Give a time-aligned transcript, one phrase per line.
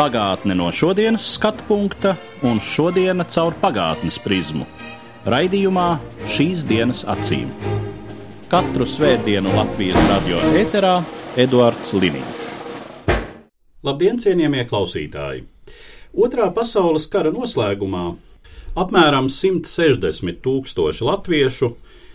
[0.00, 2.14] Pagātne no šodienas skatu punkta
[2.48, 4.64] un šodienas caur pagātnes prizmu.
[5.28, 5.88] Raidījumā
[6.24, 7.50] šīs dienas acīm.
[8.48, 10.94] Katru svētdienu Latvijas radio eterā
[11.36, 12.40] Eduards Liniņš.
[13.84, 15.44] Labdien, cienījamie klausītāji!
[16.16, 18.06] Otrā pasaules kara noslēgumā
[18.80, 21.74] apmēram 160 tūkstoši latviešu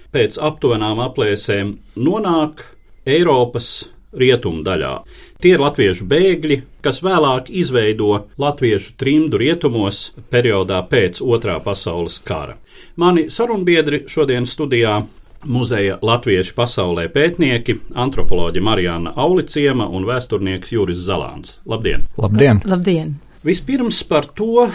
[0.10, 2.66] pēc aptuvenām aplēsēm nonāk
[3.06, 3.76] Eiropas
[4.16, 4.96] rietumu daļā.
[5.38, 12.60] Tie ir latviešu bēgļi, kas vēlāk izveido latviešu trimdu rietumos periodā pēc Otrā pasaules kara.
[13.02, 15.00] Mani sarunbiedri šodien studijā
[15.46, 21.60] muzeja latviešu pasaulē pētnieki, antropoloģi Marijāna Auliciema un vēsturnieks Juris Zalāns.
[21.66, 22.06] Labdien!
[22.22, 22.62] Labdien!
[22.66, 23.16] Labdien!
[23.46, 24.68] Vispirms par to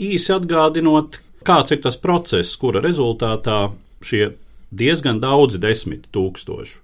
[0.00, 3.66] īsi atgādinot, kāds ir tas process, kura rezultātā
[4.04, 4.30] šie
[4.72, 6.80] diezgan daudzi desmit tūkstoši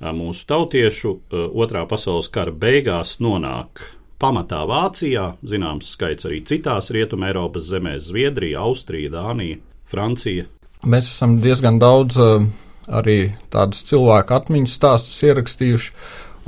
[0.00, 1.16] mūsu tautiešu
[1.52, 3.82] otrā pasaules kara beigās nonāk
[4.20, 10.44] pamatā Vācijā, zināms skaits arī citās Rietumē Eiropas zemēs- Zviedrija, Austrija, Dānija, Francija.
[10.84, 12.16] Mēs esam diezgan daudz
[12.88, 15.92] arī tādus cilvēku atmiņu stāstus ierakstījuši,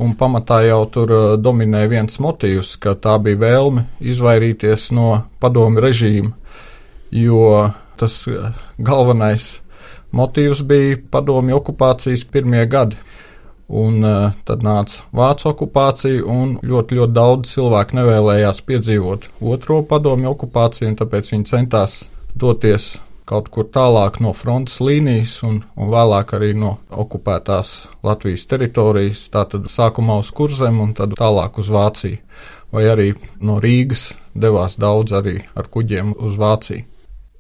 [0.02, 5.80] un pamatā jau tur uh, dominē viens motīvs, ka tā bija vēlme izvairīties no padomu
[5.84, 6.32] režīma,
[7.12, 8.24] jo tas
[8.78, 9.60] galvenais
[10.12, 12.96] motīvs bija padomu okupācijas pirmie gadi.
[13.68, 20.34] Un uh, tad nāca Vācu okupācija, un ļoti, ļoti daudz cilvēku nevēlējās piedzīvot otro padomju
[20.34, 22.02] okupāciju, un tāpēc viņi centās
[22.34, 22.96] doties
[23.28, 29.70] kaut kur tālāk no frontes līnijas, un, un vēlāk arī no okupētās Latvijas teritorijas, tātad
[29.72, 32.20] sākumā uz Kurzem un tad tālāk uz Vāciju.
[32.72, 36.91] Vai arī no Rīgas devās daudz arī ar kuģiem uz Vāciju.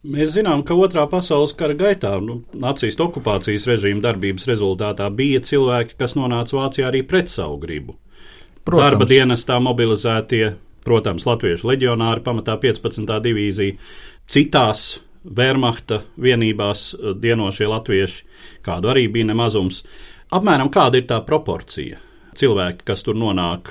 [0.02, 5.94] Mēs zinām, ka Otrā pasaules kara gaitā, nu, nacistu okupācijas režīma darbības rezultātā, bija cilvēki,
[6.00, 7.94] kas nonāca Vācijā arī pret savu gribu.
[8.66, 8.82] Protams.
[8.82, 13.12] Darba dienestā mobilizētie, protams, latviešu leģionāri, pamatā 15.
[13.22, 13.76] divīzija,
[14.26, 16.82] citās Wehrmachta vienībās
[17.22, 18.24] dienošie latvieši,
[18.66, 19.84] kādu arī bija nemazums.
[20.34, 22.00] Apmēram kāda ir tā proporcija?
[22.38, 23.70] Cilvēki, kas tur nonāk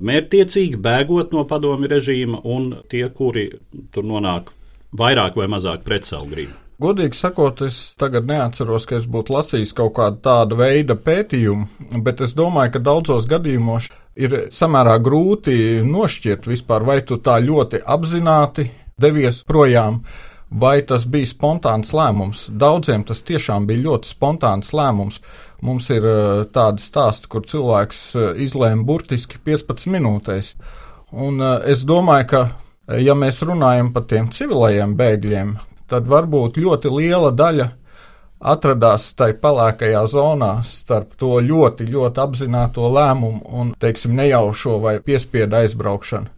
[0.00, 3.50] mērķtiecīgi, bēgot no padomju režīma, un tie, kuri
[3.92, 4.54] tur nonāk
[4.96, 6.56] vairāk vai mazāk pret savu gribu.
[6.80, 11.66] Godīgi sakot, es tagad neatceros, ka es būtu lasījis kaut kādu tādu veidu pētījumu,
[12.06, 17.82] bet es domāju, ka daudzos gadījumos ir samērā grūti nošķirt vispār, vai tu tā ļoti
[17.84, 18.70] apzināti
[19.00, 20.00] devies projām,
[20.50, 22.46] vai tas bija spontāns lēmums.
[22.48, 25.20] Daudziem tas tiešām bija ļoti spontāns lēmums.
[25.60, 30.54] Mums ir uh, tādi stāsti, kur cilvēks uh, izlēma burtiski 15 minūtēs.
[31.12, 32.42] Un uh, es domāju, ka
[32.98, 35.54] ja mēs runājam par tiem civilajiem bēgļiem,
[35.90, 37.68] tad varbūt ļoti liela daļa
[38.40, 45.60] atradās tajā pelēkajā zonā starp to ļoti, ļoti apzināto lēmumu un, teiksim, nejaušo vai piespiedu
[45.60, 46.30] aizbraukšanu.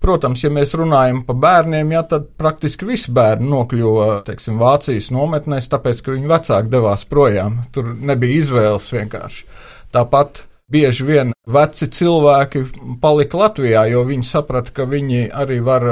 [0.00, 5.68] Protams, ja mēs runājam par bērniem, ja, tad praktiski visi bērni nokļuva teiksim, Vācijas nometnēs,
[5.68, 7.58] tāpēc, ka viņu vecāki devās projām.
[7.74, 9.44] Tur nebija izvēles vienkārši.
[9.92, 12.64] Tāpat bieži vien veci cilvēki
[13.02, 15.86] palika Latvijā, jo viņi saprata, ka viņi arī var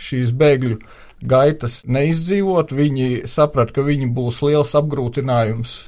[0.00, 0.80] šīs bēgļu
[1.20, 2.72] gaitas neizdzīvot.
[2.72, 5.78] Viņi saprata, ka viņi būs liels apgrūtinājums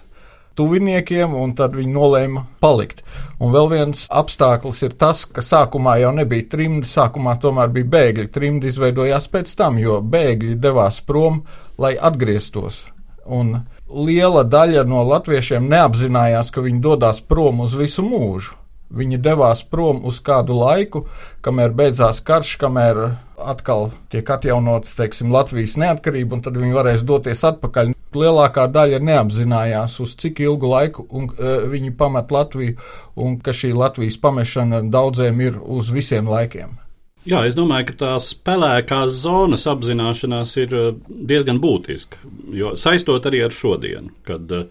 [0.58, 3.02] tuviniekiem, un tad viņi nolēma palikt.
[3.40, 8.28] Un vēl viens apstākļus ir tas, ka sākumā jau nebija trimdi, sākumā tomēr bija bēgļi.
[8.32, 11.42] Trimdi izveidojās pēc tam, jo bēgļi devās prom,
[11.80, 12.84] lai atgrieztos.
[13.24, 18.58] Un liela daļa no latviešiem neapzinājās, ka viņi dodas prom uz visu mūžu.
[18.92, 21.06] Viņi devās prom uz kādu laiku,
[21.40, 22.98] kamēr beidzās karš, kamēr
[23.40, 27.94] atkal tiek atjaunota teiksim, Latvijas neatkarība, un tad viņi varēs doties atpakaļ.
[28.12, 32.76] Lielākā daļa neapzinājās, uz cik ilgu laiku un, uh, viņi pamet Latviju,
[33.16, 36.76] un ka šī Latvijas pamešana daudziem ir uz visiem laikiem.
[37.22, 40.88] Jā, es domāju, ka tās pelēkās zonas apzināšanās ir eh,
[41.30, 42.18] diezgan būtiska.
[42.58, 44.64] Jo saistot arī ar šodienu, kad eh,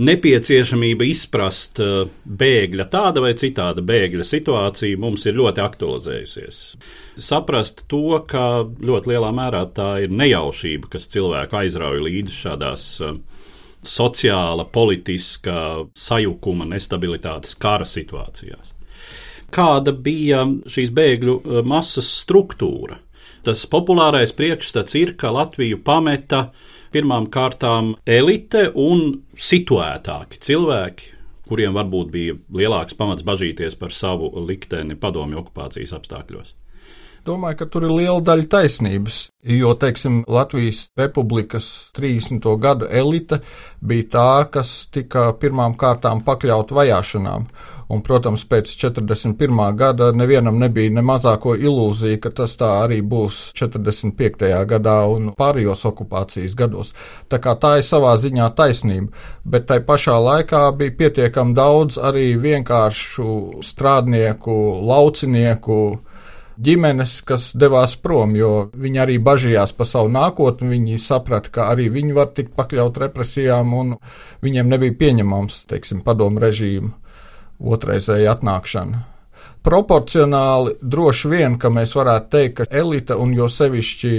[0.00, 6.62] nepieciešamība izprast eh, bēgļa, tāda vai citāda bēgļa situāciju mums ir ļoti aktualizējusies.
[7.28, 12.88] Saprast to, ka ļoti lielā mērā tā ir nejaušība, kas cilvēku aizrauja līdzi šādās
[13.84, 15.60] sociāla, politiska
[15.92, 18.77] sajukuma, nestabilitātes, kara situācijās
[19.54, 22.98] kāda bija šīs bēgļu eh, masas struktūra.
[23.46, 26.48] Tas populārais priekšstats ir, ka Latviju pameta
[26.92, 31.12] pirmām kārtām elite un situētāki cilvēki,
[31.48, 36.56] kuriem varbūt bija lielāks pamats bažīties par savu likteni padomju okupācijas apstākļos.
[37.28, 39.16] Domāju, ka tur ir liela daļa taisnības,
[39.52, 41.66] jo, teiksim, Latvijas republikas
[41.96, 42.46] 30.
[42.62, 43.40] gadu elite
[43.84, 47.48] bija tā, kas tika pirmām kārtām pakļaut vajāšanām.
[47.88, 49.60] Un, protams, pēc 41.
[49.76, 54.44] gada nevienam nebija ne mazāko ilūziju, ka tas tā arī būs 45.
[54.68, 56.92] gadā un pārējos okupācijas gados.
[57.32, 59.08] Tā kā tā ir savā ziņā taisnība,
[59.48, 64.58] bet tai pašā laikā bija pietiekami daudz arī vienkāršu strādnieku,
[64.92, 65.80] laucinieku,
[66.60, 70.74] ģimenes, kas devās prom, jo viņi arī bažījās par savu nākotni.
[70.76, 73.96] Viņi saprata, ka arī viņi var tikt pakļaut represijām, un
[74.44, 76.96] viņiem nebija pieņemams, teiksim, padomu režīmu
[77.58, 79.04] otrreizēja atnākšana.
[79.68, 84.12] Proporcionāli droši vien, ka mēs varētu teikt, ka elite un jo sevišķi,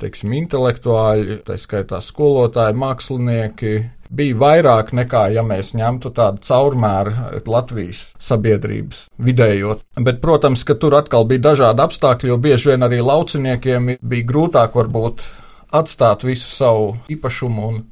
[0.00, 3.74] teiksim, intelektuāļi, tā skaitā skolotāji, mākslinieki,
[4.14, 9.82] bija vairāk nekā, ja mēs ņemtu tādu caurmēru Latvijas sabiedrības vidējot.
[10.06, 14.78] Bet, protams, ka tur atkal bija dažādi apstākļi, jo bieži vien arī lauciniekiem bija grūtāk
[14.78, 15.26] varbūt
[15.74, 17.82] atstāt visu savu īpašumu un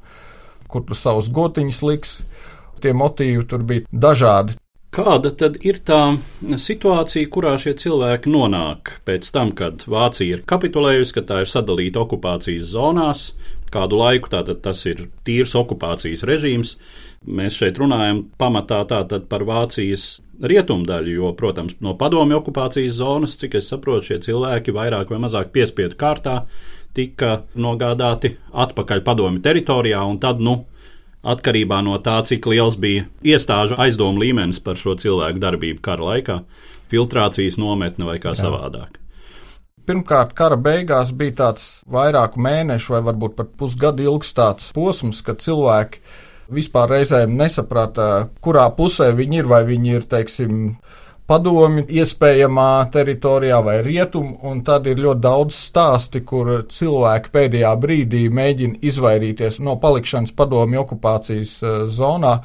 [0.71, 2.19] kur tu savus gotiņus liks.
[2.83, 4.57] Tie motīvi tur bija dažādi.
[4.93, 6.19] Kāda tad ir tā
[6.61, 12.03] situācija, kurā šie cilvēki nonāk pēc tam, kad Vācija ir kapitulējusi, ka tā ir sadalīta
[12.03, 13.23] okupācijas zonās,
[13.73, 16.75] kādu laiku tātad tas ir tīrs okupācijas režīms.
[17.25, 23.57] Mēs šeit runājam pamatā tātad par Vācijas rietumdaļu, jo, protams, no padomju okupācijas zonas, cik
[23.57, 26.43] es saprotu, šie cilvēki vairāk vai mazāk piespiedu kārtā
[26.93, 30.59] tika nogādāti atpakaļ padomju teritorijā, un tad, nu,
[31.23, 36.41] atkarībā no tā, cik liels bija iestāžu aizdomu līmenis par šo cilvēku darbību kara laikā,
[36.91, 38.43] filtrācijas nometne vai kā Jā.
[38.45, 38.99] savādāk.
[39.83, 45.41] Pirmkārt, kara beigās bija tāds vairāku mēnešu vai varbūt pat pusgadu ilgs tāds posms, kad
[45.43, 45.99] cilvēki
[46.53, 50.61] vispār reizēm nesaprata, kurā pusē viņi ir, vai viņi ir, teiksim,
[51.33, 58.27] padomi iespējamā teritorijā vai rietumu, un tad ir ļoti daudz stāsti, kur cilvēki pēdējā brīdī
[58.29, 62.37] mēģina izvairīties no palikšanas padomi okupācijas uh, zonā.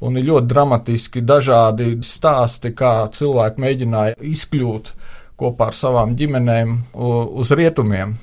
[0.00, 4.94] Un ir ļoti dramatiski dažādi stāsti, kā cilvēki mēģināja izkļūt
[5.40, 8.14] kopā ar savām ģimenēm uz rietumiem.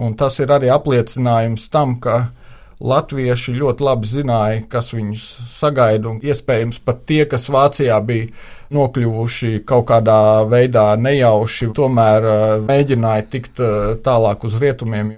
[0.00, 2.30] Un tas ir arī apliecinājums tam, ka
[2.78, 8.28] latvieši ļoti labi zināja, kas viņus sagaida, un iespējams pat tie, kas Vācijā bija
[8.74, 12.38] nokļuvuši kaut kādā veidā nejauši, tomēr uh,
[12.68, 15.16] mēģināja tikt uh, tālāk uz rietumiem.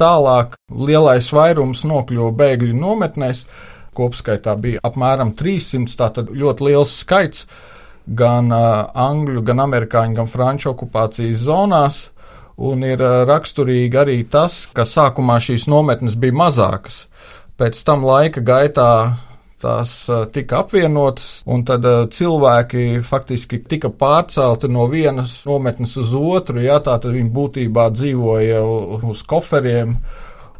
[0.00, 3.46] Tālāk lielais vairums nokļuva bēgļu nometnēs,
[3.96, 7.46] kopskaitā bija apmēram 300, tātad ļoti liels skaits
[8.06, 12.02] gan uh, angļu, gan amerikāņu, gan franču okupācijas zonās.
[12.56, 17.04] Un ir raksturīgi arī tas, ka sākumā šīs nometnes bija mazākas.
[17.60, 18.90] Pēc tam laika gaitā
[19.60, 19.92] tās
[20.32, 26.60] tika apvienotas, un tad cilvēki faktiski tika pārcelti no vienas nometnes uz otru.
[26.64, 28.62] Jā, tā tad viņi būtībā dzīvoja
[29.04, 29.96] uz koferiem.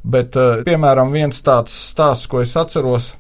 [0.06, 0.36] Bet,
[0.68, 3.10] piemēram, viens tāds stāsts, ko es atceros,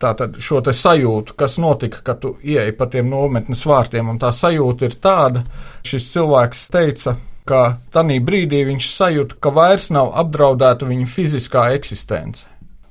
[0.00, 4.30] tātad šo te sajūtu, kas notika, kad tu ieeji pa tiem nometnes vārtiem, un tā
[4.36, 5.42] sajūta ir tāda,
[5.88, 7.16] šis cilvēks teica,
[7.48, 7.62] ka
[7.94, 12.46] tajā brīdī viņš sajūta, ka vairs nav apdraudēta viņa fiziskā eksistence.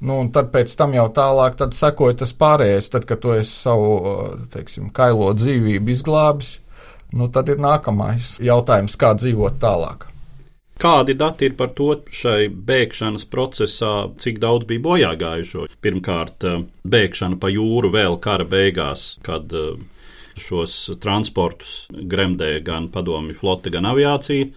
[0.05, 3.93] Nu, un tad pēc tam jau tālāk sekoja tas pārējais, tad, kad tu esi savu
[4.53, 6.59] teiksim, kailo dzīvību izglābis,
[7.15, 10.09] nu, tad ir nākamais jautājums, kā dzīvot tālāk.
[10.75, 15.69] Kādi dati ir par to šai bēgšanas procesā, cik daudz bija bojā gājušo?
[15.79, 16.43] Pirmkārt,
[16.83, 19.55] bēgšana pa jūru vēl kara beigās, kad
[20.39, 24.49] šos transportus gremdē gan padomju flote, gan aviācija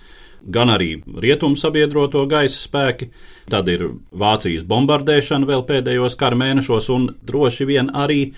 [0.44, 3.10] gan arī rietumu sabiedroto gaisa spēki.
[3.50, 8.32] Tad ir Vācijas bombardēšana vēl pēdējos kara mēnešos, un droši vien arī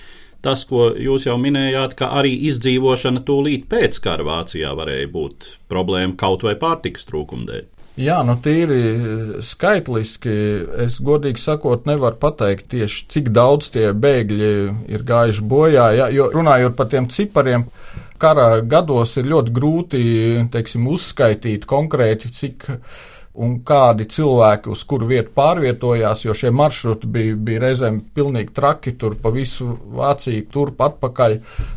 [0.44, 6.16] tas, ko jūs jau minējāt, ka arī izdzīvošana tūlīt pēc kara Vācijā varēja būt problēma
[6.20, 7.68] kaut vai pārtikas trūkuma dēļ.
[7.98, 10.34] Jā, nu tīri skaitliski,
[10.84, 14.52] es godīgi sakot, nevaru pateikt tieši, cik daudz tie bēgļi
[14.94, 17.66] ir gājuši bojā, jā, jo runājot par tiem cipariem,
[18.22, 20.02] kara gados ir ļoti grūti
[20.54, 22.68] teiksim, uzskaitīt konkrēti, cik
[23.38, 28.96] un kādi cilvēki uz kuru vietu pārvietojās, jo šie maršruti bija, bija reizēm pilnīgi traki,
[28.98, 31.36] tur pa visu Vāciju, turp atpakaļ.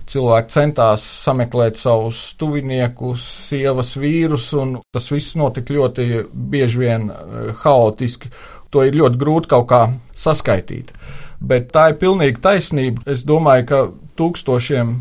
[0.09, 7.51] Cilvēki centās sameklēt savus tuviniekus, sievas vīrus, un tas viss notika ļoti bieži vien eh,
[7.63, 8.33] haotiski.
[8.73, 9.83] To ir ļoti grūti kaut kā
[10.17, 10.89] saskaitīt.
[11.43, 13.03] Bet tā ir pilnīgi taisnība.
[13.13, 13.81] Es domāju, ka
[14.17, 14.95] tūkstošiem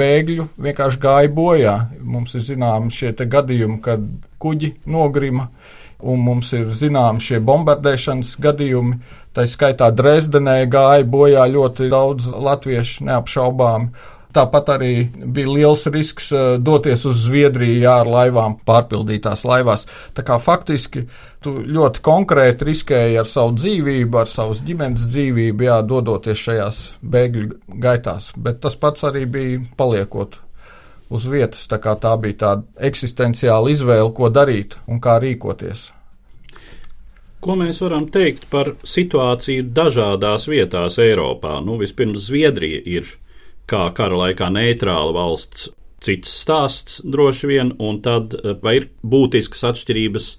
[0.00, 1.74] bēgļu vienkārši gāja bojā.
[2.00, 4.06] Mums ir zināms šie gadījumi, kad
[4.40, 5.50] kuģi nogrima.
[6.02, 9.00] Un mums ir zināms šie bombardēšanas gadījumi.
[9.36, 13.90] Tā skaitā Dresdenē gāja bojā ļoti daudz latviešu neapšaubām.
[14.30, 19.88] Tāpat arī bija liels risks eh, doties uz Zviedriju jā, ar laivām, pārpildītās laivās.
[20.14, 21.02] Tā kā faktiski
[21.42, 27.80] tu ļoti konkrēti riskēji ar savu dzīvību, ar savas ģimenes dzīvību, jā, dodoties šajās bēgļu
[27.82, 28.30] gaitās.
[28.38, 30.38] Bet tas pats arī bija paliekot
[31.10, 31.66] uz vietas.
[31.70, 35.90] Tā, tā bija tāda eksistenciāla izvēle, ko darīt un kā rīkoties.
[37.40, 41.56] Ko mēs varam teikt par situāciju dažādās vietās Eiropā?
[41.64, 43.08] Nu, vispirms Zviedrija ir
[43.70, 45.70] kā kara laikā neitrāla valsts,
[46.04, 50.30] cits stāsts droši vien, un tad eh, vai ir būtiskas atšķirības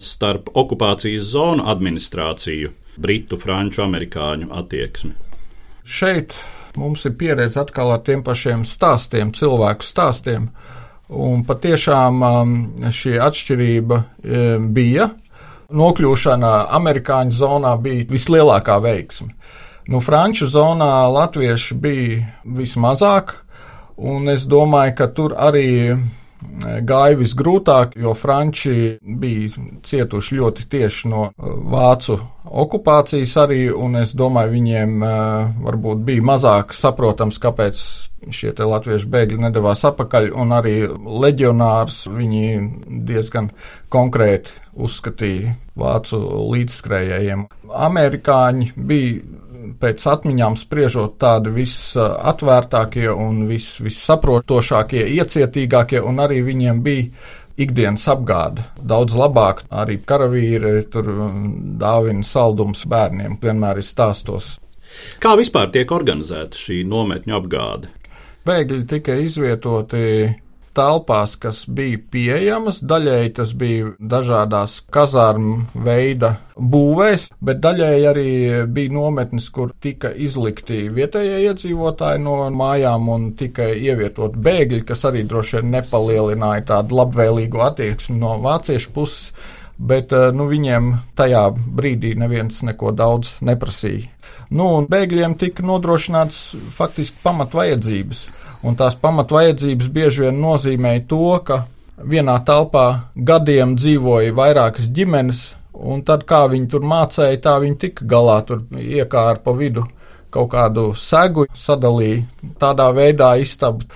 [0.00, 5.12] starp okupācijas zonu administrāciju, britu, franču, amerikāņu attieksmi.
[5.84, 6.36] Šeit
[6.78, 10.50] mums ir pieredze atkal ar tiem pašiem stāstiem, cilvēku stāstiem,
[11.10, 12.54] un patiešām um,
[12.94, 15.10] šī atšķirība um, bija.
[15.70, 19.30] Nokļūšana amerikāņu zonā bija vislielākā veiksme.
[19.90, 23.36] Nu, Franču zonā latvieši bija vismazāk,
[23.98, 25.94] un es domāju, ka tur arī
[26.86, 29.50] gāja visgrūtāk, jo franči bija
[29.86, 32.18] cietuši ļoti tieši no e, vācu
[32.64, 35.12] okupācijas arī, un es domāju, viņiem e,
[35.66, 37.82] varbūt bija mazāk saprotams, kāpēc
[38.28, 42.44] šie latviešu bēgļi nedavās atpakaļ, un arī leģionārs viņi
[43.08, 43.50] diezgan
[43.92, 46.20] konkrēti uzskatīja vācu
[46.52, 47.46] līdzskrējējiem.
[47.88, 49.38] Amerikāņi bija
[49.80, 57.10] pēc atmiņām spriežot tādi visatvērtākie un vis, vissaprotošākie, iecietīgākie, un arī viņiem bija
[57.60, 58.64] ikdienas apgāde.
[58.80, 61.44] Daudz labāk arī karavīri tur um,
[61.80, 64.56] dāvina saldums bērniem, vienmēr ir stāstos.
[65.22, 67.92] Kā vispār tiek organizēta šī nometņu apgāde?
[68.46, 70.06] Bēgļi tika izvietoti
[70.76, 72.80] telpās, kas bija pieejamas.
[72.86, 78.30] Daļēji tas bija dažādās kazārmu veida būvēs, bet daļēji arī
[78.70, 85.24] bija nometnes, kur tika izlikti vietējie iedzīvotāji no mājām un tika ievietot bēgļi, kas arī
[85.28, 89.32] droši vien nepalielināja tādu labvēlīgu attieksmi no vāciešu puses.
[89.80, 94.10] Bet eh, nu, viņiem tajā brīdī neviens neko daudz neprasīja.
[94.50, 96.40] Nu, bēgļiem tika nodrošināts
[96.76, 98.24] faktiski pamatvajadzības.
[98.66, 101.62] Un tās pamatvajadzības bieži vien nozīmēja to, ka
[102.00, 108.08] vienā telpā gadiem dzīvoja vairākas ģimenes, un tad kā viņi tur mācīja, tā viņi tika
[108.08, 109.86] galā, tur iekāra pa vidu
[110.30, 112.24] kaut kādu segu, sadalīja
[112.60, 113.86] tādā veidā istabu.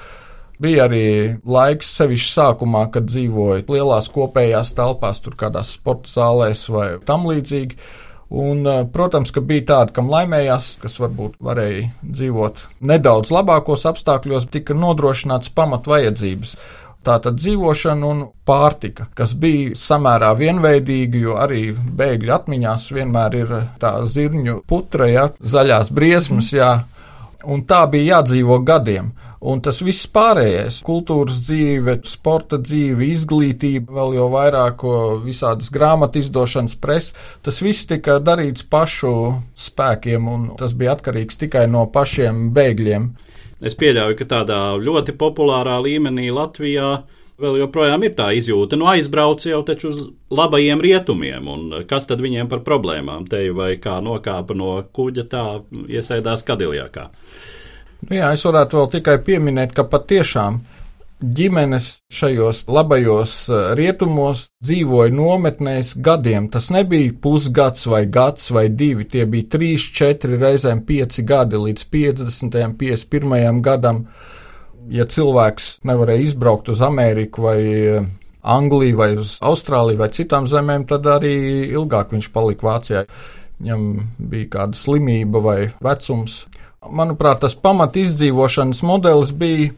[0.62, 1.06] Bija arī
[1.42, 7.78] laiks, sevišķi sākumā, kad dzīvoja lielās kopējās telpās, tur kādās sporta zālēs vai tam līdzīgi
[8.34, 14.48] Un, eh, protams, ka bija tādi, kam laimējās, kas varbūt varēja dzīvot nedaudz labākos apstākļos,
[14.50, 16.56] tika nodrošināts pamat vajadzības.
[17.04, 23.92] Tātad dzīvošana un pārtika, kas bija samērā vienveidīga, jo arī bēgļu atmiņās vienmēr ir tā
[24.08, 26.72] zirņu putra, ja, zaļās briesmas, jā,
[27.44, 29.12] un tā bija jādzīvo gadiem.
[29.44, 34.84] Un tas viss pārējais- kultūras dzīve, sporta dzīve, izglītība, vēl jau vairāk
[35.24, 41.66] visādas grāmatu izdošanas presa, tas viss tika darīts pašu spēkiem, un tas bija atkarīgs tikai
[41.68, 43.10] no pašiem bēgļiem.
[43.60, 47.02] Es pieļauju, ka tādā ļoti populārā līmenī Latvijā
[47.40, 52.22] vēl joprojām ir tā izjūta, nu aizbrauc jau taču uz labajiem rietumiem, un kas tad
[52.24, 55.44] viņiem par problēmām te vai kā nokāpa no kuģa tā
[55.88, 57.10] iesēdās Kadiljākā.
[58.04, 60.60] Nu jā, es varētu vēl tikai pieminēt, ka patiešām
[61.24, 66.48] ģimenes šajos labajos eh, rietumos dzīvoja nometnēs gadiem.
[66.52, 71.86] Tas nebija pusgads vai gads vai divi, tie bija trīs, četri reizēm pieci gadi līdz
[71.94, 72.58] 50.
[72.66, 73.62] un 51.
[73.64, 74.04] gadam.
[74.92, 78.10] Ja cilvēks nevarēja izbraukt uz Ameriku vai eh,
[78.44, 81.36] Angliju vai uz Austrāliju vai citām zemēm, tad arī
[81.70, 83.06] ilgāk viņš palika Vācijā.
[83.62, 83.86] Viņam
[84.18, 86.42] bija kāda slimība vai vecums.
[86.90, 89.72] Manuprāt, tas pamat izdzīvošanas modelis bija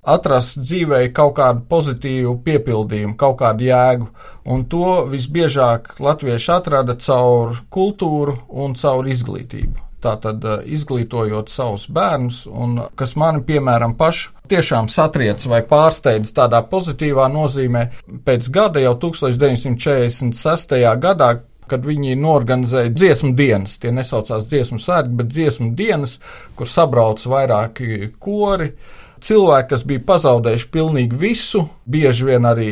[0.00, 4.08] atrast dzīvē kaut kādu pozitīvu piepildījumu, kaut kādu jēgu,
[4.48, 9.86] un to visbiežāk latvieši atrada caur kultūru un caur izglītību.
[10.00, 16.62] Tātad eh, izglītojot savus bērnus, un kas mani, piemēram, pašu tiešām satriec vai pārsteidz tādā
[16.70, 17.84] pozitīvā nozīmē,
[18.24, 20.78] pēc gada jau 1946.
[21.04, 21.34] gadā,
[21.70, 23.78] kad viņi norganizēja dziesmu dienas.
[23.80, 26.18] Tie nesaucās dziesmu sērgi, bet dziesmu dienas,
[26.58, 28.72] kur sabrauc vairāki kori.
[29.20, 32.70] Cilvēki, kas bija pazaudējuši pilnīgi visu, bieži vien arī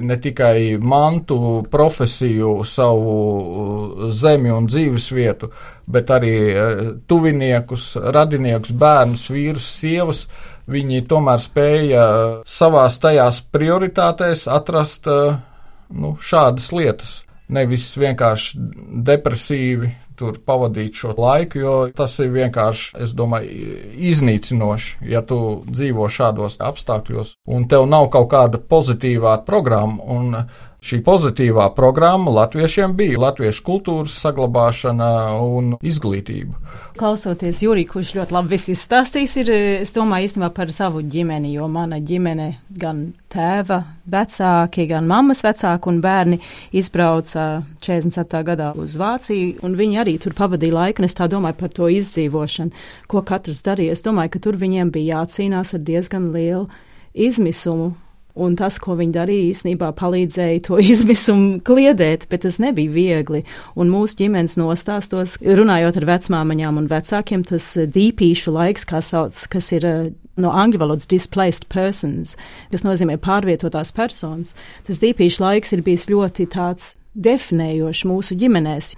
[0.00, 5.50] ne tikai mantu, profesiju, savu uh, zemi un dzīves vietu,
[5.84, 10.24] bet arī uh, tuviniekus, radiniekus, bērnus, vīrus, sievas,
[10.70, 12.06] viņi tomēr spēja
[12.48, 17.20] savās tajās prioritātēs atrast nu, šādas lietas.
[17.50, 18.60] Nevis vienkārši
[19.06, 19.90] depresīvi
[20.20, 23.76] tur pavadīt šo laiku, jo tas ir vienkārši, es domāju,
[24.10, 25.38] iznīcinoši, ja tu
[25.70, 30.44] dzīvo šādos apstākļos un tev nav kaut kāda pozitīvā programma.
[30.80, 35.10] Šī pozitīvā programma latviešiem bija latviešu kultūras saglabāšana
[35.44, 36.56] un izglītība.
[36.96, 41.68] Klausoties Jurī, kurš ļoti labi viss izstāstījis, ir, es domāju īstenībā par savu ģimeni, jo
[41.68, 42.48] mana ģimene
[42.80, 46.40] gan tēva vecāki, gan mammas vecāki un bērni
[46.72, 47.48] izbrauca
[47.84, 48.40] 47.
[48.48, 51.92] gadā uz Vāciju, un viņi arī tur pavadīja laiku, un es tā domāju par to
[51.92, 53.98] izdzīvošanu, ko katrs darīja.
[53.98, 56.70] Es domāju, ka tur viņiem bija jācīnās ar diezgan lielu
[57.12, 57.92] izmisumu
[58.40, 63.42] Un tas, ko viņi darīja, īstenībā palīdzēja to izmisumu kliedēt, bet tas nebija viegli.
[63.76, 69.36] Un mūsu ģimenes nostāstos, runājot ar vecmāmiņām un vecākiem, tas eh, dīpīšu laiks, kā sauc,
[69.52, 70.00] kas ir eh,
[70.40, 72.36] no angļu valodas displaced persons,
[72.72, 74.54] kas nozīmē pārvietotās personas.
[74.88, 78.94] Tas dīpīšu laiks ir bijis ļoti tāds definējošs mūsu ģimenēs.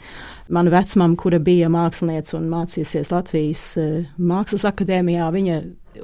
[0.52, 5.58] Mana vecmama, kura bija mākslinieca un mācījusies Latvijas uh, Mākslas akadēmijā, viņa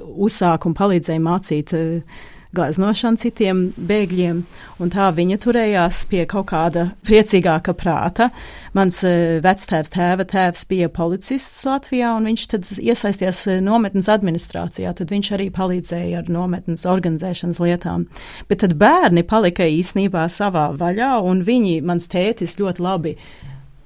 [0.09, 2.25] uzsāka un palīdzēja mācīt uh,
[2.55, 4.39] gleznošanu citiem bēgļiem,
[4.81, 8.29] un tā viņa turējās pie kaut kāda priecīgāka prāta.
[8.77, 14.95] Mans uh, vectēvs tēva tēvs bija policists Latvijā, un viņš tad iesaistījās uh, nometnes administrācijā,
[14.97, 18.07] tad viņš arī palīdzēja ar nometnes organizēšanas lietām.
[18.49, 23.15] Bet tad bērni palika īsnībā savā vaļā, un viņi, mans tētis ļoti labi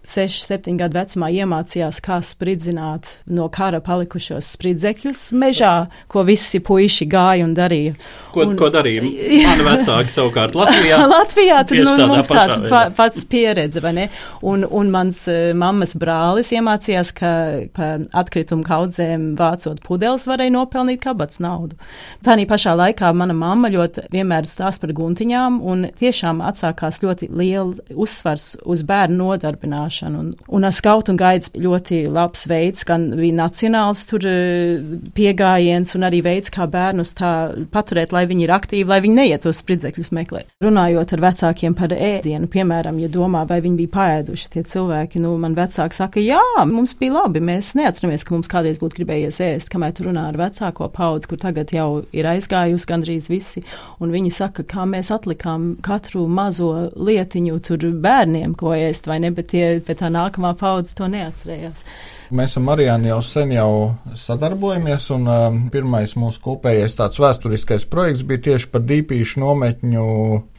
[0.03, 5.71] 6, 7 gadu vecumā iemācījās, kā spridzināt no kara palikušos spridzekļus mežā,
[6.11, 7.95] ko visi puiši gāja un darīja.
[8.33, 9.03] Ko, un, ko darīja?
[9.05, 10.97] Mani vecāki savukārt Latvijā.
[11.13, 14.07] Latvijā tad nu, mums tāds pa, pats pieredze, vai ne?
[14.43, 17.31] Un, un mans uh, mammas brālis iemācījās, ka
[17.71, 17.93] pa
[18.23, 21.79] atkritumu kaudzēm vācot pudeles varēja nopelnīt kabats naudu.
[22.27, 27.71] Tānī pašā laikā mana mamma ļoti vienmēr stāst par guntiņām un tiešām atsākās ļoti liela
[27.95, 30.19] uzsvars uz bērnu nodarbināšanu zināšanu.
[30.19, 30.33] Un,
[30.63, 34.81] un skautu un gaidas ļoti labs veids, gan bija nacionāls tur e,
[35.15, 39.45] piegājiens un arī veids, kā bērnus tā paturēt, lai viņi ir aktīvi, lai viņi neiet
[39.45, 40.49] uz spridzekļus meklēt.
[40.63, 45.35] Runājot ar vecākiem par ēdienu, piemēram, ja domā, vai viņi bija paēduši tie cilvēki, nu,
[45.37, 49.71] man vecāki saka, jā, mums bija labi, mēs neatceramies, ka mums kādreiz būtu gribējies ēst,
[49.73, 53.63] kamēr tu runā ar vecāko paudzi, kur tagad jau ir aizgājusi gandrīz visi,
[54.03, 59.33] un viņi saka, kā mēs atlikām katru mazo lietiņu tur bērniem, ko ēst, vai ne,
[59.35, 61.85] bet tie bet tā nākamā paudze to neatcerējās.
[62.33, 63.71] Mēs ar Marijānu jau sen jau
[64.17, 70.07] sadarbojamies, un um, pirmais mūsu kopējais tāds vēsturiskais projekts bija tieši par dīpīšu nometņu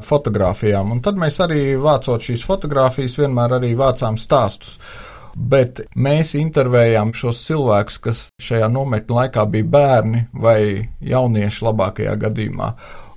[0.05, 0.93] fotografijām.
[0.95, 4.79] Un tad mēs arī vācot šīs fotogrāfijas, vienmēr arī vācām stāstus.
[5.35, 10.61] Bet mēs intervējām šos cilvēkus, kas šajā nometņu laikā bija bērni vai
[11.03, 12.69] jaunieši labākajā gadījumā.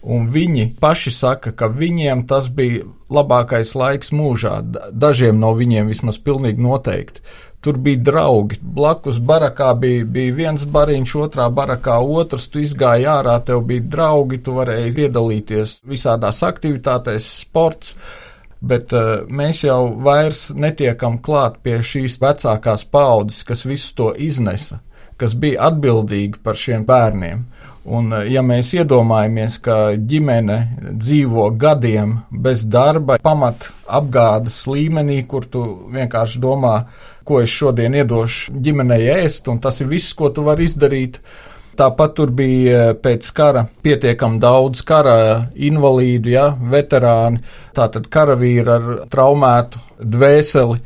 [0.07, 4.61] Un viņi paši saka, ka viņiem tas bija labākais laiks mūžā.
[4.91, 7.23] Dažiem no viņiem vismaz pilnīgi noteikti.
[7.59, 8.59] Tur bija draugi.
[8.61, 12.45] Blakus barakā bija, bija viens bariņš, otrā barakā otrs.
[12.53, 17.97] Tu izgāji ārā, tev bija draugi, tu varēji piedalīties visādās aktivitātēs, sports.
[18.63, 24.79] Bet uh, mēs jau vairs netiekam klāt pie šīs vecākās paudzes, kas visu to iznesa,
[25.19, 27.43] kas bija atbildīgi par šiem bērniem.
[27.87, 30.57] Un, eh, ja mēs iedomājamies, ka ģimene
[30.99, 35.63] dzīvo gadiem bez darba, pamat apgādes līmenī, kur tu
[35.95, 36.75] vienkārši domā,
[37.23, 41.21] ko es šodien iedošu ģimenei ēst, un tas ir viss, ko tu vari izdarīt.
[41.77, 47.39] Tāpat tur bija eh, pēc kara pietiekami daudz kara invalīdu, ja, veterāni,
[47.77, 50.81] tātad karavīri ar traumētu dvēseli,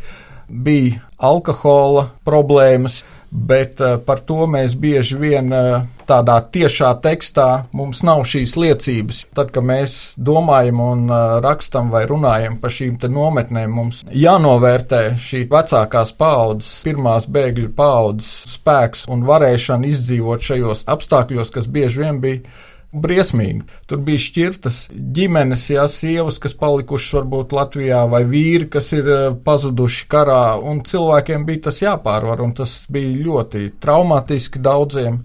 [0.51, 3.01] bija alkohola problēmas
[3.31, 9.21] bet uh, par to mēs bieži vien uh, tādā tiešā tekstā mums nav šīs liecības.
[9.37, 15.45] Tad, kad mēs domājam un uh, rakstam vai runājam par šīm nometnēm, mums jānovērtē šī
[15.51, 22.43] vecākās paudzes, pirmās bēgļu paudzes spēks un varēšana izdzīvot šajos apstākļos, kas bieži vien bija
[22.91, 23.63] briesmīgi.
[23.87, 29.21] Tur bija šķirtas ģimenes, jā, sievas, kas palikušas varbūt Latvijā, vai vīri, kas ir eh,
[29.45, 35.21] pazuduši karā, un cilvēkiem bija tas jāpārvar, un tas bija ļoti traumatiski daudziem.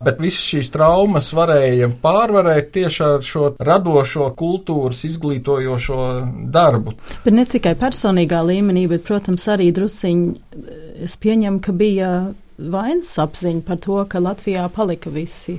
[0.00, 5.98] Bet visas šīs traumas varēja pārvarēt tieši ar šo radošo, kultūras, izglītojošo
[6.54, 6.94] darbu.
[7.26, 10.64] Bet ne tikai personīgā līmenī, bet, protams, arī drusciņi
[11.04, 12.14] es pieņemu, ka bija
[12.56, 15.58] vainas apziņa par to, ka Latvijā palika visi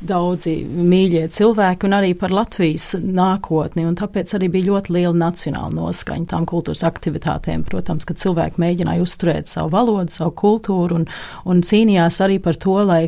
[0.00, 3.84] daudzi mīļie cilvēki un arī par Latvijas nākotni.
[4.00, 7.64] Tāpēc arī bija ļoti liela nacionāla noskaņa tām kultūras aktivitātēm.
[7.68, 11.06] Protams, ka cilvēki mēģināja uzturēt savu valodu, savu kultūru un,
[11.44, 13.02] un cīnījās arī par to, lai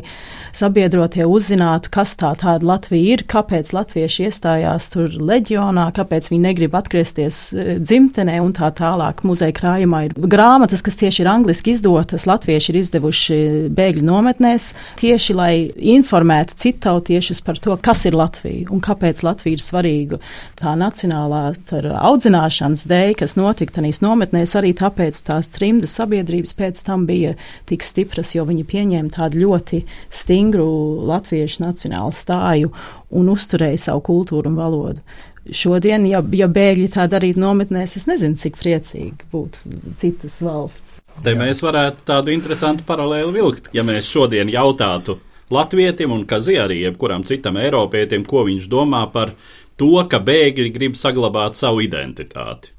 [0.53, 6.77] sabiedrotie uzzinātu, kas tā tāda Latvija ir, kāpēc latvieši iestājās tur leģionā, kāpēc viņi negrib
[6.77, 9.23] atgriezties e, dzimtenē un tā tālāk.
[9.27, 13.39] Muzeja krājumā ir grāmatas, kas tieši ir angliski izdotas, latvieši ir izdevuši
[13.73, 14.69] bēgļu nometnēs,
[15.01, 15.53] tieši lai
[15.95, 20.19] informētu citautiešus par to, kas ir Latvija un kāpēc Latvija ir svarīga.
[20.59, 27.05] Tā nacionālā audzināšanas dēļ, kas notika tanīs nometnēs, arī tāpēc tās trimdas sabiedrības pēc tam
[27.07, 27.35] bija
[27.69, 30.67] tik stipras, jo viņi pieņēma tādu ļoti stingru
[31.07, 32.73] latviešu nacionālu stāju
[33.11, 35.05] un uzturēja savu kultūru un valodu.
[35.43, 41.01] Šodien, ja, ja bēgļi tā darītu nometnēs, es nezinu, cik priecīgi būtu citas valsts.
[41.23, 43.67] Te mēs varētu tādu interesantu paralēli vilkt.
[43.75, 45.19] Ja mēs šodien jautātu
[45.53, 49.35] latvietim un kazī arī jebkuram citam eiropietim, ko viņš domā par
[49.79, 52.73] to, ka bēgļi grib saglabāt savu identitāti.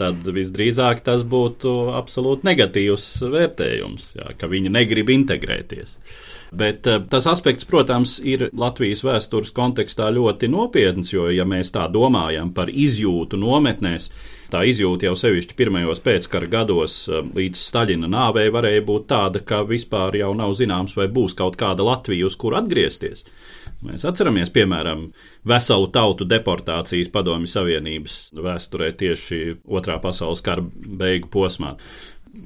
[0.00, 5.94] Tad visdrīzāk tas būtu absolūti negatīvs vērtējums, jā, ka viņi negrib integrēties.
[6.54, 11.88] Bet uh, tas aspekts, protams, ir Latvijas vēstures kontekstā ļoti nopietns, jo, ja mēs tā
[11.92, 14.10] domājam par izjūtu nometnēs,
[14.52, 19.64] tā izjūta jau sevišķi pirmajos pēckara gados uh, līdz Staļina nāvei varēja būt tāda, ka
[19.68, 23.26] vispār jau nav zināms, vai būs kaut kāda Latvija, uz kur atgriezties.
[23.84, 25.08] Mēs atceramies, piemēram,
[25.44, 31.74] veselu tautu deportācijas Padomju Savienības vēsturē tieši Otrā pasaules kara beigu posmā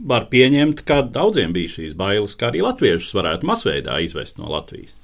[0.08, 4.94] var pieņemt, ka daudziem bija šīs bailes, ka arī latviešus varētu masveidā izvest no Latvijas.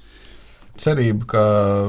[0.75, 1.43] Cerība, ka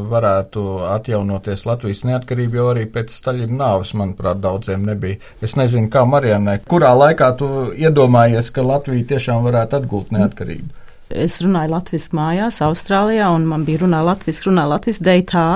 [0.06, 5.18] varētu atjaunoties Latvijas neatkarība, jau arī pēc Staļina nāves, manuprāt, daudziem nebija.
[5.42, 10.70] Es nezinu, kā Marijanai, kurā laikā tu iedomājies, ka Latvija tiešām varētu atgūt neatkarību?
[10.70, 10.85] Mm.
[11.06, 15.48] Es runāju latviešu mājās, Austrālijā, un man bija runā latviešu, runā latviešu dēļ tā,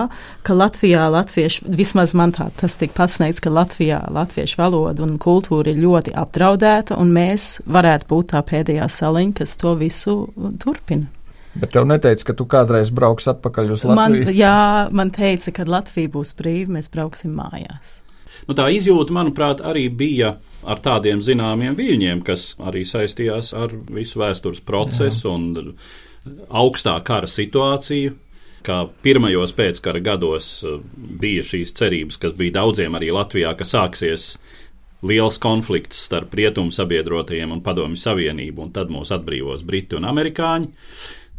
[0.47, 5.73] ka Latvijā latviešu, vismaz man tā tas tika pasniegts, ka Latvijā latviešu valoda un kultūra
[5.73, 10.21] ir ļoti apdraudēta, un mēs varētu būt tā pēdējā saliņa, kas to visu
[10.63, 11.11] turpina.
[11.59, 13.99] Bet tev neteica, ka tu kādreiz brauks atpakaļ uz Latviju?
[13.99, 18.05] Man, jā, man teica, ka Latvija būs brīva, mēs brauksim mājās.
[18.49, 24.21] Nu, tā izjūta, manuprāt, arī bija ar tādiem zināmiem viļņiem, kas arī saistījās ar visu
[24.23, 25.35] vēstures procesu Jā.
[25.37, 25.75] un
[26.49, 28.17] augstā kara situāciju.
[28.61, 34.35] Kā pirmajos pēckara gados uh, bija šīs cerības, kas bija daudziem arī Latvijā, ka sāksies
[35.09, 40.69] liels konflikts starp rietumu sabiedrotajiem un padomju savienību, un tad mūs atbrīvos briti un amerikāņi.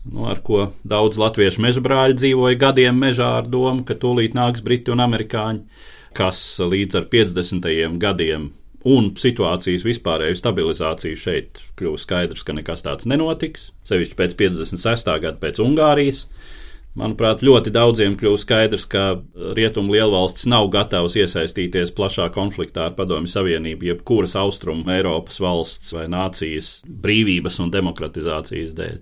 [0.10, 4.64] Nu, ar ko daudz latviešu meža brāļi dzīvoja gadiem mežā ar domu, ka tūlīt nāks
[4.66, 5.84] briti un amerikāņi
[6.17, 7.69] kas līdz ar 50.
[8.02, 8.50] gadiem
[8.88, 13.69] un situācijas vispārēju stabilizāciju šeit kļūst skaidrs, ka nekas tāds nenotiks.
[13.88, 15.13] Sevišķi pēc 56.
[15.21, 16.26] gada pēc Ungārijas.
[16.97, 19.04] Manuprāt, ļoti daudziem kļūst skaidrs, ka
[19.56, 26.10] rietumu lielvalsts nav gatavas iesaistīties plašā konfliktā ar Padomju Savienību, jebkuras austrumu Eiropas valsts vai
[26.12, 29.00] nācijas brīvības un demokratizācijas dēļ.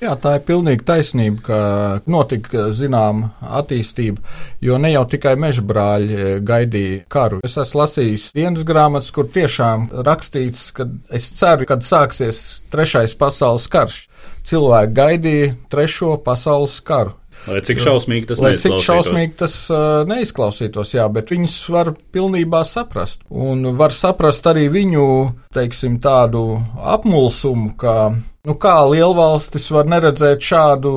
[0.00, 1.56] Jā, tā ir pilnīgi taisnība, ka
[2.08, 4.22] notika zināma attīstība,
[4.64, 7.42] jo ne jau tikai meža brāļi e, gaidīja karu.
[7.44, 13.68] Es esmu lasījis dienas grāmatas, kur tiešām rakstīts, ka es ceru, kad sāksies trešais pasaules
[13.68, 14.06] karš.
[14.48, 17.12] Cilvēki gaidīja trešo pasaules karu.
[17.48, 22.64] Lai cik šausmīgi tas Lai cik šausmīgi tas uh, neizklausītos, jā, bet viņus var pilnībā
[22.68, 23.24] saprast.
[23.28, 25.06] Un var saprast arī viņu,
[25.56, 26.60] teiksim, tādu
[26.96, 27.96] apmulsumu, ka
[28.48, 30.90] Nu, kā lielvalstis var neredzēt šādu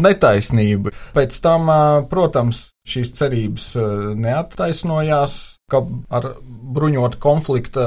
[0.00, 0.94] netaisnību?
[1.12, 1.68] Pēc tam,
[2.08, 3.66] protams, šīs cerības
[4.16, 5.34] neattaisnojās,
[5.68, 6.30] ka ar
[6.78, 7.84] bruņotu konflikta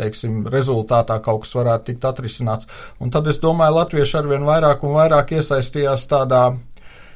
[0.00, 2.68] teiksim, rezultātā kaut kas varētu tikt atrisināts.
[2.98, 6.44] Un tad es domāju, latvieši arvien vairāk un vairāk iesaistījās tādā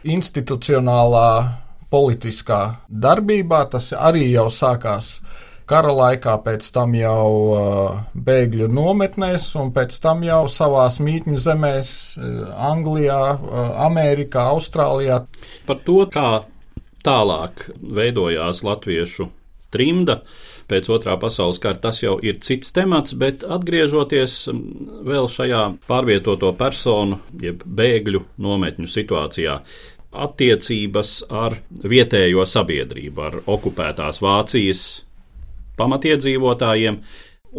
[0.05, 1.29] institucionālā
[1.91, 3.65] politiskā darbībā.
[3.73, 5.17] Tas arī jau sākās
[5.69, 11.93] kara laikā, pēc tam jau uh, bēgļu nometnēs, un pēc tam jau savās mītņu zemēs,
[12.19, 15.23] uh, Anglijā, uh, Amerikā, Austrālijā.
[15.69, 16.45] Par to, kā
[17.05, 19.31] tālāk veidojās latviešu
[19.75, 20.21] trimda
[20.71, 24.63] pēc otrā pasaules kara, tas jau ir cits temats, bet atgriežoties um,
[25.05, 29.59] vēl šajā pārvietoto personu, jeb bēgļu nometņu situācijā,
[30.15, 34.85] attiecības ar vietējo sabiedrību, ar okupētās Vācijas
[35.81, 36.99] pamatiedzīvotājiem.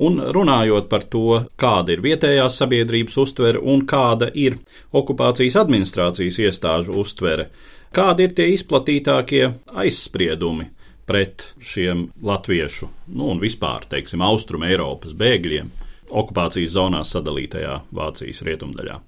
[0.05, 4.57] Un runājot par to, kāda ir vietējās sabiedrības uztvere un kāda ir
[4.91, 7.47] okupācijas administrācijas iestāžu uztvere,
[7.95, 10.67] kādi ir tie izplatītākie aizspriedumi
[11.07, 15.71] pret šiem latviešu, nu un vispār, teiksim, austrumu Eiropas bēgļiem
[16.11, 18.99] okupācijas zonās sadalītajā Vācijas rietumdaļā.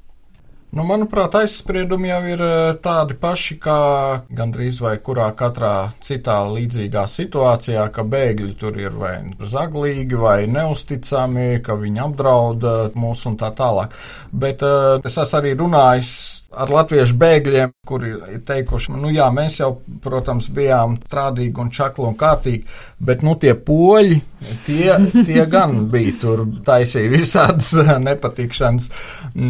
[0.78, 3.78] Nu, manuprāt, aizspriedumi jau ir eh, tādi paši kā
[4.38, 5.72] gandrīz vai kurā katrā
[6.06, 13.26] citā līdzīgā situācijā, ka bēgļi tur ir vai zaglīgi vai neusticami, ka viņi apdraud mūs
[13.26, 13.98] un tā tālāk.
[14.30, 16.14] Bet uh, es esmu arī runājis
[16.58, 19.72] ar latviešu bēgļiem, kuri ir teikuši, nu jā, mēs jau,
[20.04, 22.64] protams, bijām strādīgi un čakli un kārtīgi,
[23.04, 24.20] bet nu tie poļi,
[24.66, 24.96] tie,
[25.28, 27.74] tie gan bija tur taisīja visādas
[28.08, 28.90] nepatikšanas.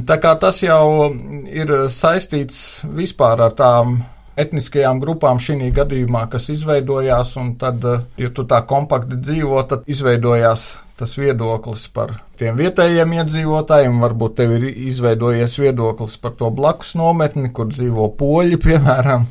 [0.10, 1.14] Tā kā tas jau
[1.52, 4.00] ir saistīts vispār ar tām
[4.38, 7.86] etniskajām grupām šī gadījumā, kas izveidojās, un tad,
[8.18, 14.00] ja tu tā kompakti dzīvo, tad izveidojās tas viedoklis par tiem vietējiem iedzīvotājiem.
[14.02, 19.28] Varbūt tev ir izveidojies viedoklis par to blakus nometni, kur dzīvo poļi, piemēram.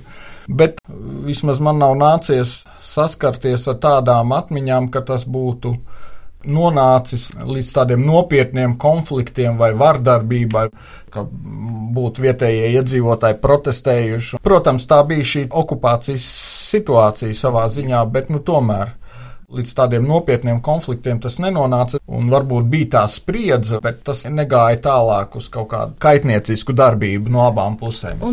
[0.46, 0.79] Bet
[1.27, 5.75] vismaz man nav nācies saskarties ar tādām atmiņām, ka tas būtu
[6.44, 10.66] nonācis līdz tādiem nopietniem konfliktiem vai vardarbībai,
[11.12, 11.25] ka
[11.96, 14.40] būtu vietējie iedzīvotāji protestējuši.
[14.44, 16.29] Protams, tā bija šī okupācijas
[16.70, 18.94] situācija savā ziņā, bet nu tomēr
[19.46, 25.37] Līdz tādiem nopietniem konfliktiem tas nenonāca, un varbūt bija tā spriedze, bet tas negāja tālāk
[25.38, 28.24] uz kaut kādu kaitniecisku darbību no abām pusēm.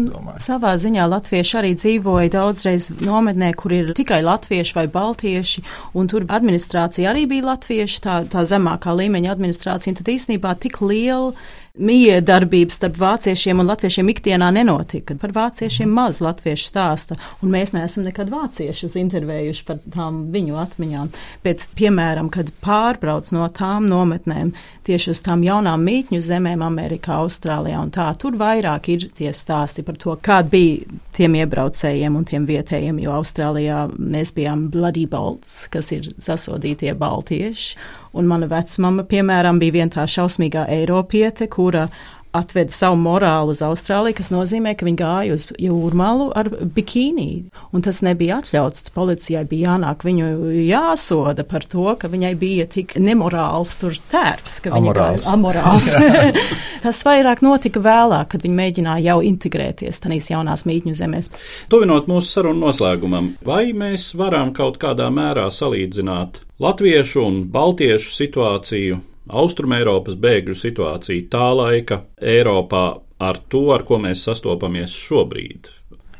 [0.41, 6.25] Savā ziņā latvieši arī dzīvoja daudzreiz nometnē, kur ir tikai latvieši vai baltieši, un tur
[6.25, 11.35] administrācija arī bija latvieši, tā, tā zemākā līmeņa administrācija, un tad īstenībā tik liela
[11.73, 15.15] miedarbības starp vāciešiem un latviešiem ikdienā nenotika.
[15.17, 21.09] Par vāciešiem maz latviešu stāsta, un mēs neesam nekad vāciešus intervējuši par tām viņu atmiņām.
[21.41, 24.51] Bet, piemēram, kad pārbrauc no tām nometnēm
[24.85, 29.81] tieši uz tām jaunām mītņu zemēm Amerikā, Austrālijā un tā, tur vairāk ir tie stāsti
[29.87, 35.63] par to, kāda bija tiem iebraucējiem un tiem vietējiem, jo Austrālijā mēs bijām Bloody Balts,
[35.73, 41.87] kas ir sasodītie baltieši Un mana vecmama, piemēram, bija viena tā šausmīgā Eiropiete, kura
[42.33, 47.29] atveda savu morālu uz Austrāliju, kas nozīmē, ka viņi gāja uz jūrmālu ar bikīnī.
[47.73, 48.89] Un tas nebija atļauts.
[48.95, 50.29] Policijai bija jānāk viņu
[50.65, 55.23] jāsoda par to, ka viņai bija tik nemorāls tur tērps, ka viņa amorāls.
[55.23, 55.89] gāja amorāls.
[56.85, 61.31] tas vairāk notika vēlāk, kad viņi mēģināja jau integrēties tanīs jaunās mītņu zemēs.
[61.71, 68.99] Tuvinot mūsu sarunu noslēgumam, vai mēs varam kaut kādā mērā salīdzināt latviešu un baltiešu situāciju,
[69.29, 72.85] Austrumēropas bēgļu situāciju tā laika Eiropā
[73.23, 75.69] ar to, ar ko mēs sastopamies šobrīd?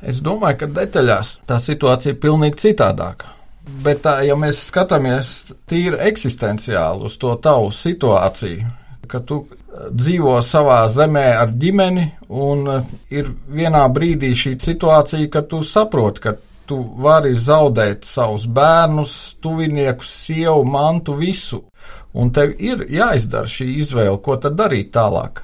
[0.03, 3.31] Es domāju, ka detaļās tā situācija ir pilnīgi citādāka.
[3.83, 8.65] Bet, tā, ja mēs skatāmies tīri eksistenciāli uz to tavu situāciju,
[9.07, 12.67] ka tu dzīvo savā zemē ar ģimeni, un
[13.11, 16.35] ir vienā brīdī šī situācija, ka tu saproti, ka
[16.69, 21.63] tu vari zaudēt savus bērnus, tuviniekus, sievu, mantu, visu.
[22.13, 25.43] Un tev ir jāizdara šī izvēle, ko tad darīt tālāk.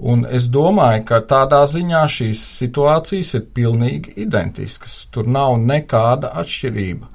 [0.00, 5.02] Un es domāju, ka tādā ziņā šīs situācijas ir pilnīgi identiskas.
[5.12, 7.10] Tur nav nekāda atšķirība.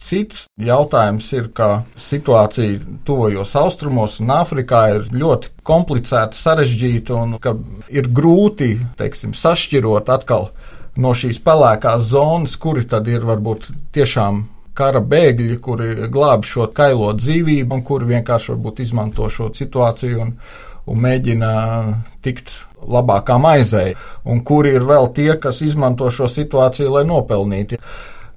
[0.00, 7.52] Cits jautājums ir, ka situācija tuvojos austrumos un Āfrikā ir ļoti komplicēta, sarežģīta un ka
[7.92, 10.48] ir grūti, teiksim, sašķirot atkal
[11.00, 14.44] no šīs pelēkās zonas, kuri tad ir varbūt tiešām
[14.76, 20.34] kara bēgļi, kuri glāb šo kailo dzīvību un kuri vienkārši varbūt izmanto šo situāciju un,
[20.90, 21.50] un mēģina
[22.24, 23.90] tikt labākā maizē,
[24.24, 27.80] un kuri ir vēl tie, kas izmanto šo situāciju, lai nopelnītu.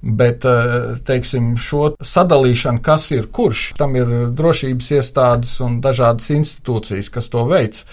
[0.04, 7.08] Bet, eh, teiksim, šo sadalīšanu, kas ir kurš, tam ir drošības iestādes un dažādas institūcijas,
[7.10, 7.86] kas to veids.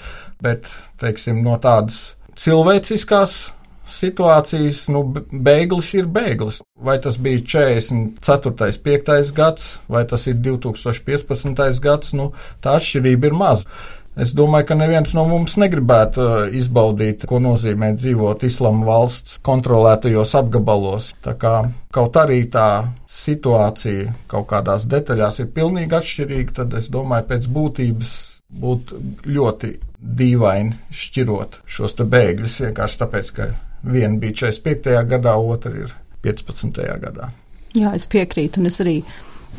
[0.44, 0.68] Bet,
[1.00, 3.54] teiksim, no tādas cilvēciskās
[3.92, 6.62] situācijas, nu, bēglis ir bēglis.
[6.82, 8.78] Vai tas bija 44.
[8.86, 9.34] 5.
[9.38, 11.82] gads, vai tas ir 2015.
[11.84, 12.32] gads, nu,
[12.64, 13.82] tā atšķirība ir maza.
[14.20, 20.36] Es domāju, ka neviens no mums negribētu uh, izbaudīt, ko nozīmē dzīvot islāma valsts kontrolētajos
[20.36, 21.14] apgabalos.
[21.24, 21.54] Tā kā
[21.96, 28.14] kaut arī tā situācija kaut kādās detaļās ir pilnīgi atšķirīga, tad es domāju, pēc būtības
[28.52, 29.00] būtu
[29.32, 29.74] ļoti
[30.20, 33.52] dīvaini šķirot šos bēgļus vienkārši tāpēc, ka
[33.84, 34.96] Viena bija 45.
[35.10, 35.94] gadā, otra ir
[36.26, 36.82] 15.
[37.02, 37.32] gadā.
[37.74, 39.00] Jā, es piekrītu, un es arī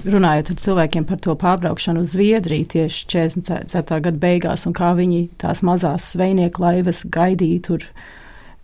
[0.07, 4.01] runājot ar cilvēkiem par to pārbraukšanu uz Zviedriju tieši 44.
[4.07, 7.87] gada beigās, un kā viņi tās mazās zvejnieku laivas gaidīja tur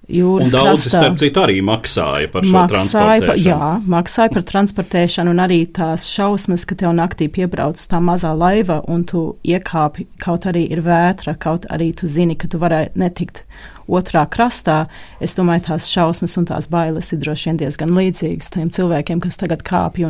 [0.08, 1.02] jūras un daudzi, krastā.
[1.02, 3.48] starp citu, arī maksāja par šo maksāja, pa, transportēšanu.
[3.48, 8.80] jā, maksāja par transportēšanu, un arī tās šausmas, ka tev naktī piebrauc tā mazā laiva,
[8.88, 13.44] un tu iekāpi, kaut arī ir vētra, kaut arī tu zini, ka tu varēji netikt
[13.88, 14.84] otrā krastā.
[15.24, 19.40] Es domāju, tās šausmas un tās bailes ir droši vien diezgan līdzīgas tiem cilvēkiem, kas
[19.40, 20.06] tagad kāpj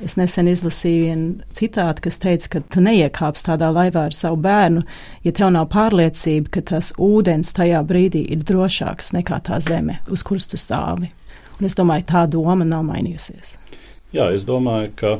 [0.00, 4.80] Es nesen izlasīju vienu citātu, kas teica, ka tu neiekāps tādā laivā ar savu bērnu,
[5.26, 10.24] ja tev nav pārliecība, ka tas ūdens tajā brīdī ir drošāks nekā tā zeme, uz
[10.24, 11.10] kuras tu stāvi.
[11.60, 13.58] Un es domāju, tā doma nav mainījusies.
[14.16, 15.12] Jā, es domāju, ka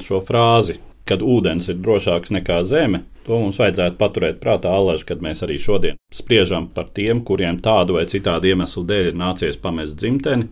[0.00, 5.22] šo frāzi, kad ūdens ir drošāks nekā zeme, to mums vajadzētu paturēt prātā allaž, kad
[5.22, 9.98] mēs arī šodien spriežam par tiem, kuriem tādu vai citādu iemeslu dēļ ir nācies pamest
[9.98, 10.50] dzimteni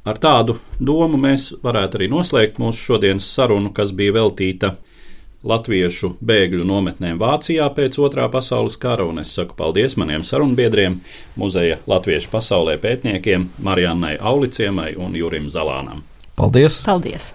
[0.00, 4.72] Ar tādu domu mēs varētu arī noslēgt mūsu šodienas sarunu, kas bija veltīta
[5.44, 10.98] latviešu bēgļu nometnēm Vācijā pēc otrā pasaules kara, un es saku paldies maniem sarunbiedriem,
[11.40, 16.04] muzeja latviešu pasaulē pētniekiem Marijannai Auliciemai un Jurim Zalānam.
[16.40, 16.80] Paldies!
[16.88, 17.34] Paldies!